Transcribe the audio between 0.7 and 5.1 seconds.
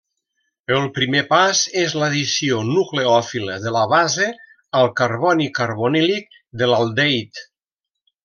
El primer pas és l'addició nucleòfila de la base al